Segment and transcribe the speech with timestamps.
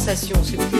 [0.00, 0.79] sensation,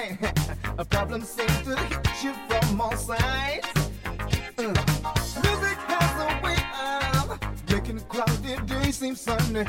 [0.00, 0.18] morning.
[0.78, 3.66] A problem seems to hit you from all sides.
[4.58, 9.64] Uh, music has a way of making cloudy days seem sunny.